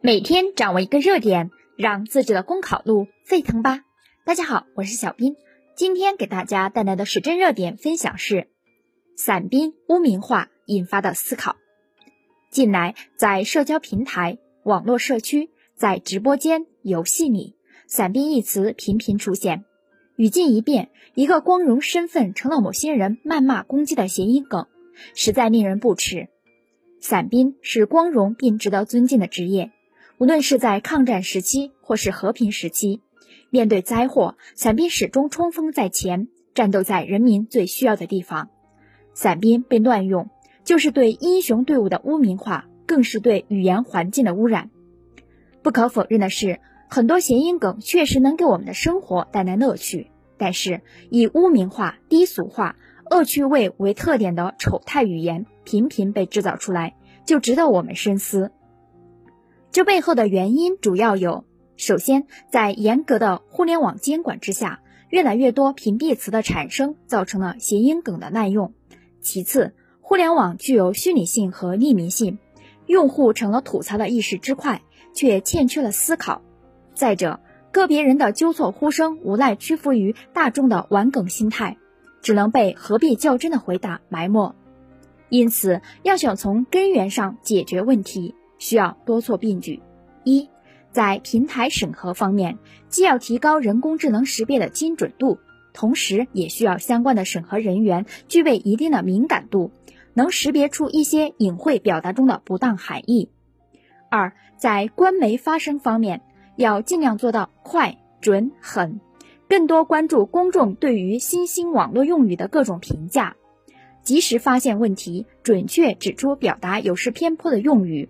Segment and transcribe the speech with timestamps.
[0.00, 3.80] 每天掌握一个热点，让自己的公考路沸腾吧！
[4.24, 5.34] 大家好，我是小斌，
[5.74, 8.46] 今天给大家带来的时政热点分享是：
[9.16, 11.56] 伞兵污名化引发的思考。
[12.48, 17.56] 近来，在社交平台、网络社区、在直播间、游戏里
[17.88, 19.64] ，“伞兵”一词频频出现，
[20.14, 24.68] 语境一变，一个光荣身份成了某些人谩骂攻击的谐音梗，
[25.16, 26.28] 实在令人不齿。
[27.00, 29.72] 伞兵是光荣并值得尊敬的职业。
[30.18, 33.02] 无论是在抗战时期或是和平时期，
[33.50, 38.50] 面对灾祸，伞兵始终冲锋在前，战斗在人民最需要的地方。
[39.14, 40.28] 伞兵被乱用，
[40.64, 44.70] 就是对英雄队伍的污名化，更是对语言环境的污染。
[45.62, 46.58] 不可否认的是，
[46.88, 50.80] 很多谐音梗确实能给我们的生活带来乐趣，但是
[51.10, 52.74] 以污名化、低俗化、
[53.08, 58.50] 恶趣味为特点的丑态语言频频被制造出来，就值得我们深思。
[59.78, 61.44] 这背后的原因主要有：
[61.76, 68.72] 首先，在严格的互联网监管之下，越来越多屏蔽词的产生，造成了谐音梗的滥用；
[69.20, 72.40] 其次，互联网具有虚拟性和匿名性，
[72.88, 74.82] 用户成了吐槽的一时之快，
[75.14, 76.40] 却欠缺了思考；
[76.94, 77.38] 再者，
[77.70, 81.76] 个别人的纠错呼声无奈屈服于大众的玩梗心态，
[82.20, 84.56] 只能被何必较真的回答埋没。
[85.28, 88.34] 因此，要想从根源上解决问题。
[88.58, 89.80] 需要多措并举：
[90.24, 90.48] 一，
[90.90, 95.38] 在平台审核方面，既要提高人工智能识别的精准度，
[95.72, 99.70] 同时也需要相关的审核人员具备一定的敏感度，
[100.14, 103.30] 能识别出一些隐晦表达中的不当含义。
[104.10, 106.22] 二，在官媒发声方面，
[106.56, 109.00] 要尽量做到快、准、狠，
[109.48, 113.36] 更多关注公众对于新兴网络用语的各种评价，
[114.02, 118.08] 及时发现问题，准确指出表达有失偏颇的用语。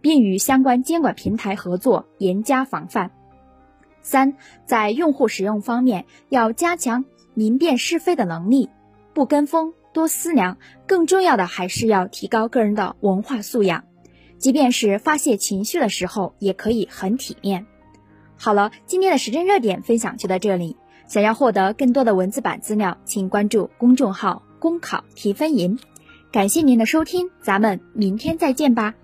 [0.00, 3.10] 并与相关监管平台合作，严加防范。
[4.02, 4.34] 三，
[4.64, 8.70] 在用户使用方面，要加强明辨是非的能力，
[9.12, 10.56] 不跟风，多思量。
[10.86, 13.84] 更重要的还是要提高个人的文化素养，
[14.38, 17.66] 即便是发泄情绪的时候，也可以很体面。
[18.36, 20.76] 好了，今天的时政热点分享就到这里。
[21.06, 25.78] 想要获得更多的文字版资料，请关注公众号“公考提分营”。
[26.32, 28.94] 感谢您的收听，咱们明天再见吧。